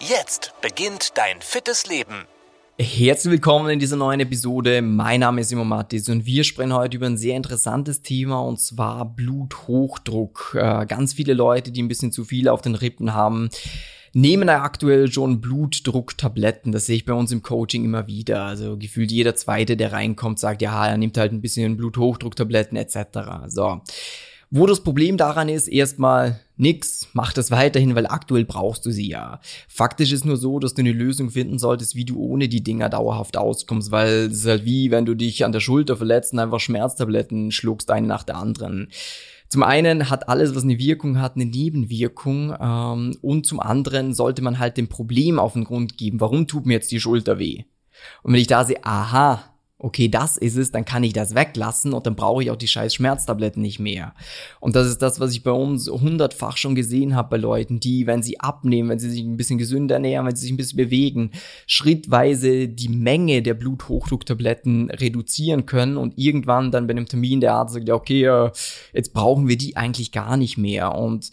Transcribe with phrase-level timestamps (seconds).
[0.00, 2.26] Jetzt beginnt dein fittes Leben.
[2.78, 4.82] Herzlich willkommen in dieser neuen Episode.
[4.82, 8.60] Mein Name ist Simon Mattis und wir sprechen heute über ein sehr interessantes Thema und
[8.60, 10.54] zwar Bluthochdruck.
[10.60, 13.48] Äh, ganz viele Leute, die ein bisschen zu viel auf den Rippen haben,
[14.12, 16.72] nehmen aktuell schon Blutdrucktabletten.
[16.72, 18.44] Das sehe ich bei uns im Coaching immer wieder.
[18.44, 22.98] Also gefühlt jeder Zweite, der reinkommt, sagt, ja, er nimmt halt ein bisschen Bluthochdrucktabletten etc.
[23.48, 23.80] So.
[24.50, 29.08] Wo das Problem daran ist, erstmal nix, mach das weiterhin, weil aktuell brauchst du sie
[29.08, 29.40] ja.
[29.68, 32.88] Faktisch ist nur so, dass du eine Lösung finden solltest, wie du ohne die Dinger
[32.88, 36.38] dauerhaft auskommst, weil es ist halt wie, wenn du dich an der Schulter verletzt und
[36.38, 38.88] einfach Schmerztabletten schluckst, eine nach der anderen.
[39.48, 44.42] Zum einen hat alles, was eine Wirkung hat, eine Nebenwirkung ähm, und zum anderen sollte
[44.42, 46.20] man halt dem Problem auf den Grund geben.
[46.20, 47.64] Warum tut mir jetzt die Schulter weh?
[48.22, 51.92] Und wenn ich da sehe, aha, okay, das ist es, dann kann ich das weglassen
[51.92, 54.14] und dann brauche ich auch die scheiß Schmerztabletten nicht mehr.
[54.58, 58.06] Und das ist das, was ich bei uns hundertfach schon gesehen habe bei Leuten, die,
[58.06, 60.78] wenn sie abnehmen, wenn sie sich ein bisschen gesünder ernähren, wenn sie sich ein bisschen
[60.78, 61.30] bewegen,
[61.66, 67.74] schrittweise die Menge der Bluthochdrucktabletten reduzieren können und irgendwann dann bei einem Termin der Arzt
[67.74, 68.50] sagt, ja, okay,
[68.94, 70.94] jetzt brauchen wir die eigentlich gar nicht mehr.
[70.94, 71.30] Und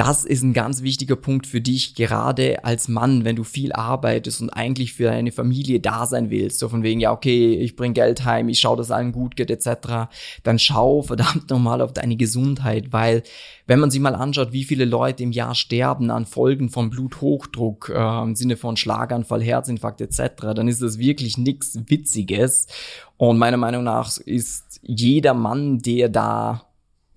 [0.00, 4.40] das ist ein ganz wichtiger Punkt für dich, gerade als Mann, wenn du viel arbeitest
[4.40, 6.58] und eigentlich für deine Familie da sein willst.
[6.58, 9.50] So von wegen, ja, okay, ich bring Geld heim, ich schaue, dass allen gut geht,
[9.50, 10.08] etc.
[10.42, 13.24] Dann schau verdammt nochmal auf deine Gesundheit, weil
[13.66, 17.92] wenn man sich mal anschaut, wie viele Leute im Jahr sterben an Folgen von Bluthochdruck,
[17.94, 22.68] äh, im Sinne von Schlaganfall, Herzinfarkt etc., dann ist das wirklich nichts Witziges.
[23.18, 26.69] Und meiner Meinung nach ist jeder Mann, der da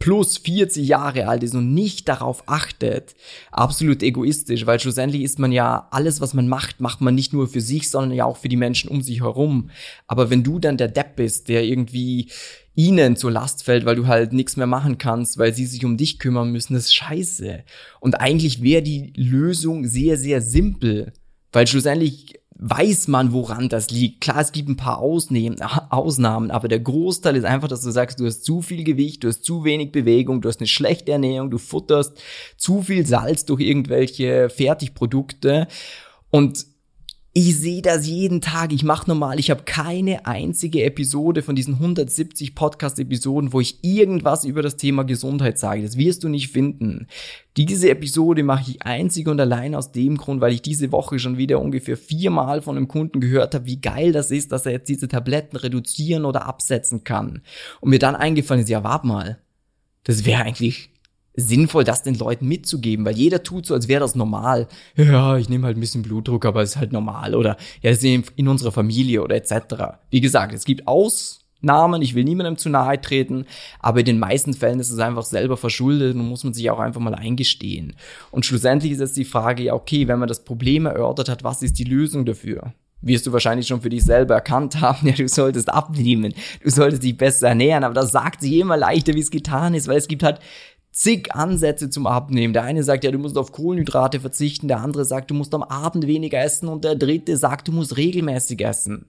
[0.03, 3.15] plus 40 Jahre alt ist und nicht darauf achtet,
[3.53, 7.47] absolut egoistisch, weil schlussendlich ist man ja, alles, was man macht, macht man nicht nur
[7.47, 9.69] für sich, sondern ja auch für die Menschen um sich herum.
[10.05, 12.29] Aber wenn du dann der Depp bist, der irgendwie
[12.75, 15.95] ihnen zur Last fällt, weil du halt nichts mehr machen kannst, weil sie sich um
[15.95, 17.63] dich kümmern müssen, ist scheiße.
[18.01, 21.13] Und eigentlich wäre die Lösung sehr, sehr simpel,
[21.53, 24.21] weil schlussendlich weiß man, woran das liegt.
[24.21, 28.19] Klar, es gibt ein paar Ausnahmen, Ausnahmen, aber der Großteil ist einfach, dass du sagst,
[28.19, 31.49] du hast zu viel Gewicht, du hast zu wenig Bewegung, du hast eine schlechte Ernährung,
[31.49, 32.21] du futterst
[32.57, 35.67] zu viel Salz durch irgendwelche Fertigprodukte
[36.29, 36.72] und
[37.35, 38.71] ich sehe das jeden Tag.
[38.71, 39.39] Ich mache normal.
[39.39, 45.03] Ich habe keine einzige Episode von diesen 170 Podcast-Episoden, wo ich irgendwas über das Thema
[45.03, 45.81] Gesundheit sage.
[45.81, 47.07] Das wirst du nicht finden.
[47.57, 51.37] Diese Episode mache ich einzig und allein aus dem Grund, weil ich diese Woche schon
[51.37, 54.89] wieder ungefähr viermal von einem Kunden gehört habe, wie geil das ist, dass er jetzt
[54.89, 57.41] diese Tabletten reduzieren oder absetzen kann.
[57.81, 59.39] Und mir dann eingefallen ist, ja, warte mal.
[60.03, 60.92] Das wäre eigentlich
[61.35, 64.67] sinnvoll, das den Leuten mitzugeben, weil jeder tut so, als wäre das normal.
[64.95, 68.03] Ja, ich nehme halt ein bisschen Blutdruck, aber es ist halt normal oder ja, ist
[68.03, 69.97] in unserer Familie oder etc.
[70.09, 73.45] Wie gesagt, es gibt Ausnahmen, ich will niemandem zu nahe treten,
[73.79, 76.79] aber in den meisten Fällen ist es einfach selber verschuldet und muss man sich auch
[76.79, 77.95] einfach mal eingestehen.
[78.31, 81.63] Und schlussendlich ist jetzt die Frage, ja, okay, wenn man das Problem erörtert hat, was
[81.63, 82.73] ist die Lösung dafür?
[83.03, 86.33] wirst du wahrscheinlich schon für dich selber erkannt haben, ja, du solltest abnehmen,
[86.63, 89.87] du solltest dich besser ernähren, aber das sagt sich immer leichter, wie es getan ist,
[89.87, 90.39] weil es gibt halt
[90.93, 92.53] zig Ansätze zum Abnehmen.
[92.53, 95.63] Der eine sagt, ja, du musst auf Kohlenhydrate verzichten, der andere sagt, du musst am
[95.63, 99.07] Abend weniger essen und der dritte sagt, du musst regelmäßig essen.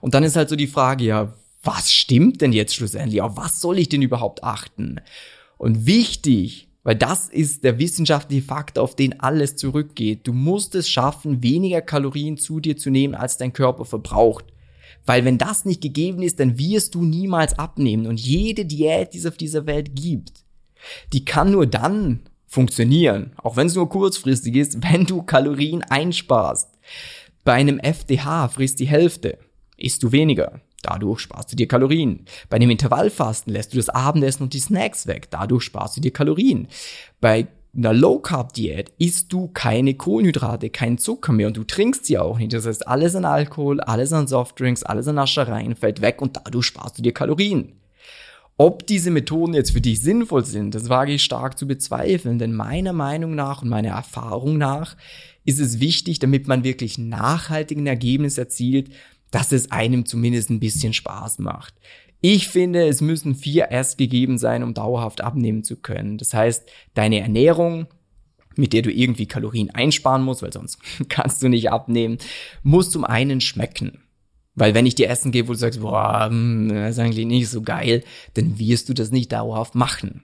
[0.00, 3.20] Und dann ist halt so die Frage, ja, was stimmt denn jetzt schlussendlich?
[3.20, 5.00] Auf was soll ich denn überhaupt achten?
[5.58, 10.26] Und wichtig, weil das ist der wissenschaftliche Fakt, auf den alles zurückgeht.
[10.26, 14.46] Du musst es schaffen, weniger Kalorien zu dir zu nehmen, als dein Körper verbraucht.
[15.04, 18.06] Weil wenn das nicht gegeben ist, dann wirst du niemals abnehmen.
[18.06, 20.44] Und jede Diät, die es auf dieser Welt gibt,
[21.12, 26.70] die kann nur dann funktionieren, auch wenn es nur kurzfristig ist, wenn du Kalorien einsparst.
[27.44, 29.38] Bei einem FDH frisst die Hälfte,
[29.76, 30.60] isst du weniger.
[30.82, 32.24] Dadurch sparst du dir Kalorien.
[32.48, 35.28] Bei einem Intervallfasten lässt du das Abendessen und die Snacks weg.
[35.30, 36.68] Dadurch sparst du dir Kalorien.
[37.20, 42.06] Bei einer Low Carb Diät isst du keine Kohlenhydrate, keinen Zucker mehr und du trinkst
[42.06, 42.52] sie auch nicht.
[42.52, 46.66] Das heißt, alles an Alkohol, alles an Softdrinks, alles an Naschereien fällt weg und dadurch
[46.66, 47.72] sparst du dir Kalorien.
[48.60, 52.52] Ob diese Methoden jetzt für dich sinnvoll sind, das wage ich stark zu bezweifeln, denn
[52.52, 54.96] meiner Meinung nach und meiner Erfahrung nach
[55.44, 58.90] ist es wichtig, damit man wirklich nachhaltigen Ergebnis erzielt,
[59.30, 61.74] dass es einem zumindest ein bisschen Spaß macht.
[62.20, 66.18] Ich finde, es müssen vier erst gegeben sein, um dauerhaft abnehmen zu können.
[66.18, 67.86] Das heißt, deine Ernährung,
[68.56, 72.18] mit der du irgendwie Kalorien einsparen musst, weil sonst kannst du nicht abnehmen,
[72.64, 74.00] muss zum einen schmecken.
[74.58, 77.48] Weil wenn ich dir Essen gebe, wo du sagst, boah, hm, das ist eigentlich nicht
[77.48, 78.02] so geil,
[78.34, 80.22] dann wirst du das nicht dauerhaft machen.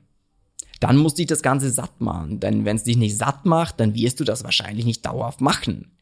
[0.81, 2.41] Dann muss dich das Ganze satt machen.
[2.41, 5.93] Denn wenn es dich nicht satt macht, dann wirst du das wahrscheinlich nicht dauerhaft machen.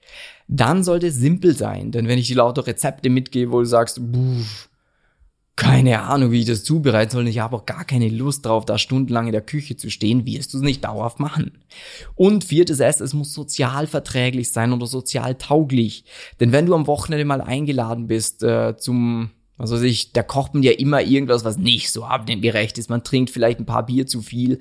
[0.48, 1.92] Dann sollte es simpel sein.
[1.92, 4.42] Denn wenn ich dir lauter Rezepte mitgebe, wo du sagst, buh,
[5.54, 7.28] keine Ahnung, wie ich das zubereiten soll.
[7.28, 10.24] Ich habe auch gar keine Lust drauf, da stundenlang in der Küche zu stehen.
[10.24, 11.58] Wirst du es nicht dauerhaft machen.
[12.14, 16.04] Und viertes S, es muss sozial verträglich sein oder sozial tauglich.
[16.40, 20.54] Denn wenn du am Wochenende mal eingeladen bist äh, zum, was weiß ich, da kocht
[20.54, 22.88] man ja immer irgendwas, was nicht so abnehmgerecht ist.
[22.88, 24.58] Man trinkt vielleicht ein paar Bier zu viel.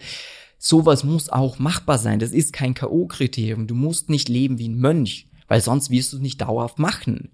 [0.58, 2.20] Sowas muss auch machbar sein.
[2.20, 3.66] Das ist kein K.O.-Kriterium.
[3.66, 7.32] Du musst nicht leben wie ein Mönch, weil sonst wirst du es nicht dauerhaft machen.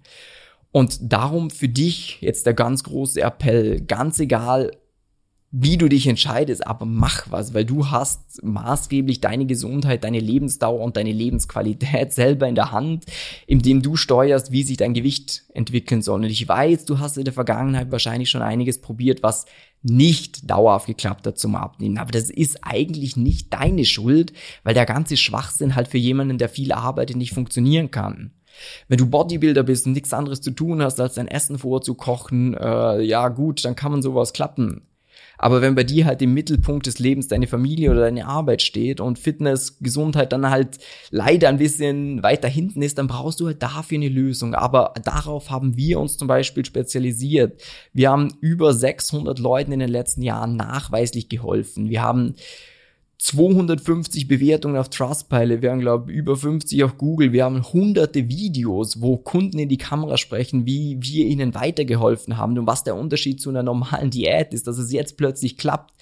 [0.70, 4.70] Und darum für dich jetzt der ganz große Appell, ganz egal,
[5.50, 10.80] wie du dich entscheidest, aber mach was, weil du hast maßgeblich deine Gesundheit, deine Lebensdauer
[10.80, 13.06] und deine Lebensqualität selber in der Hand,
[13.46, 16.20] indem du steuerst, wie sich dein Gewicht entwickeln soll.
[16.20, 19.46] Und ich weiß, du hast in der Vergangenheit wahrscheinlich schon einiges probiert, was
[19.82, 21.96] nicht dauerhaft geklappt hat zum Abnehmen.
[21.96, 26.50] Aber das ist eigentlich nicht deine Schuld, weil der ganze Schwachsinn halt für jemanden, der
[26.50, 28.32] viel arbeitet, nicht funktionieren kann.
[28.88, 33.00] Wenn du Bodybuilder bist und nichts anderes zu tun hast, als dein Essen vorzukochen, äh,
[33.02, 34.82] ja gut, dann kann man sowas klappen.
[35.38, 39.00] Aber wenn bei dir halt im Mittelpunkt des Lebens deine Familie oder deine Arbeit steht
[39.00, 40.78] und Fitness, Gesundheit dann halt
[41.10, 44.54] leider ein bisschen weiter hinten ist, dann brauchst du halt dafür eine Lösung.
[44.54, 47.62] Aber darauf haben wir uns zum Beispiel spezialisiert.
[47.92, 51.88] Wir haben über 600 Leuten in den letzten Jahren nachweislich geholfen.
[51.88, 52.34] Wir haben
[53.18, 59.00] 250 Bewertungen auf Trustpilot, wir haben, glaube über 50 auf Google, wir haben hunderte Videos,
[59.00, 63.40] wo Kunden in die Kamera sprechen, wie wir ihnen weitergeholfen haben und was der Unterschied
[63.40, 65.92] zu einer normalen Diät ist, dass es jetzt plötzlich klappt.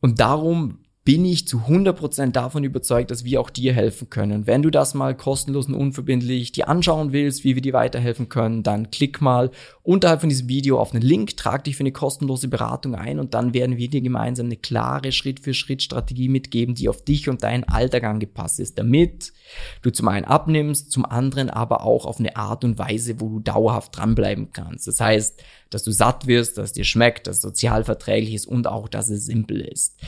[0.00, 4.46] Und darum bin ich zu 100% davon überzeugt, dass wir auch dir helfen können.
[4.46, 8.62] Wenn du das mal kostenlos und unverbindlich dir anschauen willst, wie wir dir weiterhelfen können,
[8.62, 9.50] dann klick mal
[9.82, 13.32] unterhalb von diesem Video auf einen Link, trag dich für eine kostenlose Beratung ein und
[13.32, 18.04] dann werden wir dir gemeinsam eine klare Schritt-für-Schritt-Strategie mitgeben, die auf dich und deinen Alltag
[18.04, 19.32] angepasst ist, damit
[19.80, 23.40] du zum einen abnimmst, zum anderen aber auch auf eine Art und Weise, wo du
[23.40, 24.86] dauerhaft dranbleiben kannst.
[24.86, 28.66] Das heißt, dass du satt wirst, dass dir schmeckt, dass es sozial verträglich ist und
[28.66, 29.98] auch, dass es simpel ist.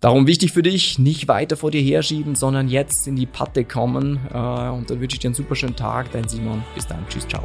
[0.00, 4.18] Darum wichtig für dich, nicht weiter vor dir herschieben, sondern jetzt in die Patte kommen.
[4.32, 4.36] Äh,
[4.70, 6.10] und dann wünsche ich dir einen super schönen Tag.
[6.12, 6.64] Dein Simon.
[6.74, 7.06] Bis dann.
[7.08, 7.44] Tschüss, ciao.